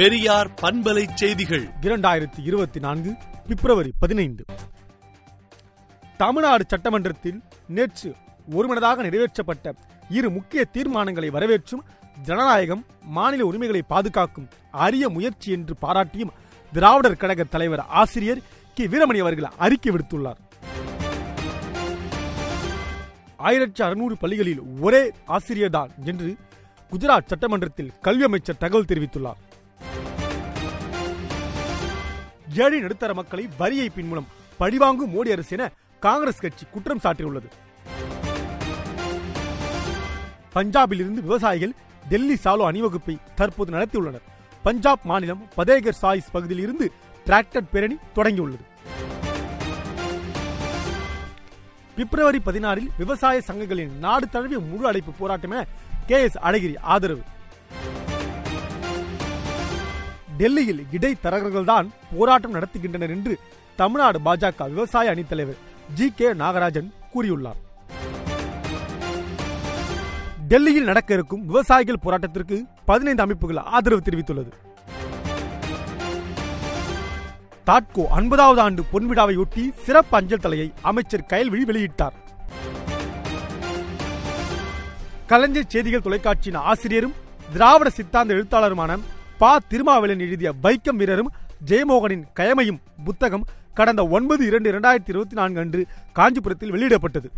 [0.00, 1.68] பெரியார் பண்பலை செய்திகள்.
[1.80, 3.14] இரண்டாயிரத்தி இருபத்தி நான்கு
[3.46, 4.44] பிப்ரவரி பதினைந்து.
[6.16, 8.14] தமிழ்நாடு சட்டமன்றத்தில் நேற்று
[8.52, 9.74] ஒருமனதாக நிறைவேற்றப்பட்ட
[10.08, 11.84] இரு முக்கிய தீர்மானங்களை வரவேற்றும்
[12.22, 16.32] ஜனநாயகம் மாநில உரிமைகளை பாதுகாக்கும் அரிய முயற்சி என்று பாராட்டியும்
[16.72, 18.42] திராவிடர் கழக தலைவர் ஆசிரியர்
[18.74, 18.86] கி.
[18.86, 20.36] வீரமணி அவர்கள் அறிக்கை விடுத்துள்ளார்.
[23.36, 26.36] ஆயிரத்தி அறுநூறு பள்ளிகளில் ஒரே ஆசிரியர்தான் என்று
[26.90, 29.48] குஜராத் சட்டமன்றத்தில் கல்வி அமைச்சர் தகவல் தெரிவித்துள்ளார்.
[32.54, 34.26] ஏழை நடுத்தர மக்களை வரி ஏய்ப்பின் மூலம்
[34.58, 37.48] பழிவாங்கும் மோடி அரசு என காங்கிரஸ் கட்சி குற்றம் சாட்டியுள்ளது.
[40.54, 41.74] பஞ்சாபில் இருந்து விவசாயிகள்
[42.08, 44.26] டெல்லி சாலோ அணிவகுப்பை தற்போது நடத்தியுள்ளனர்.
[44.62, 46.92] பஞ்சாப் மாநிலம் பதேகர் சாயிஸ் பகுதியில் இருந்து
[47.26, 48.64] டிராக்டர் பேரணி தொடங்கியுள்ளது.
[51.96, 55.66] பிப்ரவரி பதினாறில் விவசாய சங்கங்களின் நாடு தழுவிய முழு அடைப்பு போராட்டம் என
[56.06, 57.22] கே எஸ் அழகிரி ஆதரவு.
[60.40, 63.34] டெல்லியில் இடைத்தரகர்கள் தான் போராட்டம் நடத்துகின்றனர் என்று
[63.80, 65.58] தமிழ்நாடு பாஜக விவசாய அணித் தலைவர்
[65.98, 67.60] ஜி கே நாகராஜன் கூறியுள்ளார்.
[70.50, 74.52] டெல்லியில் நடக்க இருக்கும் விவசாயிகள் போராட்டத்திற்கு பதினைந்து அமைப்புகள் ஆதரவு தெரிவித்துள்ளது.
[77.68, 82.16] தாட்கோ ஐம்பதாவது ஆண்டு பொன்விழாவையொட்டி சிறப்பு அஞ்சல் தலையை அமைச்சர் கயல்விழி வெளியிட்டார்.
[85.26, 87.16] கலைஞர் செய்திகள் தொலைக்காட்சியின் ஆசிரியரும்
[87.52, 88.96] திராவிட சித்தாந்த எழுத்தாளருமான
[89.40, 91.30] பா திருமாவளன் எழுதிய வைக்கம் வீரரும்
[91.66, 97.28] ஜெயமோகனின் கயமையும் புத்தகம் கடந்த ஒன்பது இரண்டு இரண்டாயிரத்தி இருபத்தி நான்கு அன்று காஞ்சிபுரத்தில் வெளியிடப்பட்டது.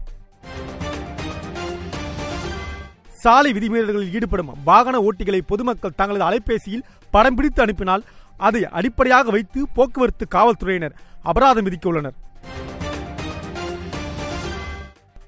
[3.23, 8.07] சாலை விதிமீறல்களில் ஈடுபடும் வாகன ஓட்டிகளை பொதுமக்கள் தங்களது அலைபேசியில் படம் பிடித்து அனுப்பினால்
[8.37, 12.19] அதை அடிப்படையாக வைத்து போக்குவரத்து காவல்துறையினர் அபராதம் விதிக்க உள்ளனர்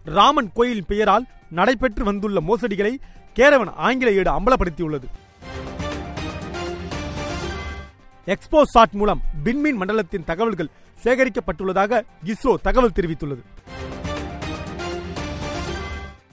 [0.05, 2.94] ராமன் கோயில் பெயரால் நடைபெற்று வந்துள்ள மோசடிகளை
[3.33, 5.06] கேரவன் ஆங்கில ஏடு அம்பலப்படுத்தியுள்ளது.
[8.33, 10.71] எக்ஸ்போ சாட் மூலம் விண்மீன் மண்டலத்தின் தகவல்கள்
[11.04, 13.43] சேகரிக்கப்பட்டுள்ளதாக இஸ்ரோ தகவல் தெரிவித்துள்ளது.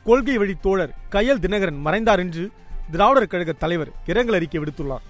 [0.03, 2.43] கொள்கை வழி தோழர் கையல் தினகரன் மறைந்தார் என்று
[2.91, 5.03] திராவிடர் கழக தலைவர் இரங்கல் அறிக்கை விடுத்துள்ளார்.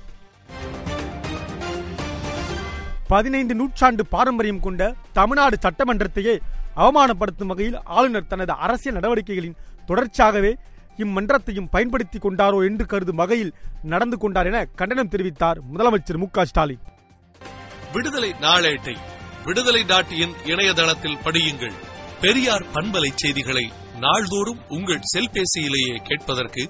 [3.08, 4.82] பதினைந்து நூற்றாண்டு பாரம்பரியம் கொண்ட
[5.14, 6.36] தமிழ்நாடு சட்டமன்றத்தையே
[6.76, 9.58] அவமானப்படுத்தும் வகையில் ஆளுநர் தனது அரசியல் நடவடிக்கைகளின்
[9.88, 10.52] தொடர்ச்சியாகவே
[11.02, 13.54] இம்மன்றத்தையும் பயன்படுத்திக் கொண்டாரோ என்று கருதும் வகையில்
[13.84, 16.82] நடந்து கொண்டார் என கண்டனம் தெரிவித்தார் முதலமைச்சர் மு க ஸ்டாலின்.
[17.94, 18.96] விடுதலை நாளேட்டை
[19.46, 21.74] விடுதலை நாட்டியின் இணையதளத்தில் படியுங்கள்.
[22.22, 26.70] பெரியார் பண்பலை செய்திகளை நாள்தோறும் உங்கள் செல்பேசியிலேயே கேட்பதற்கு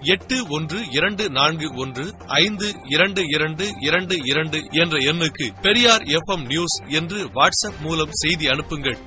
[0.00, 6.76] எட்டு ஒன்று இரண்டு நான்கு ஒன்று ஐந்து இரண்டு இரண்டு இரண்டு இரண்டு என்ற எண்ணுக்கு பெரியார் எஃப்எம் நியூஸ்
[6.88, 8.98] என்று வாட்ஸ்அப் மூலம் செய்தி அனுப்புங்கள்.